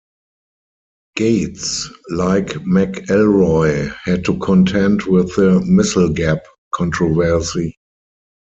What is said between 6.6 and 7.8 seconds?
controversy.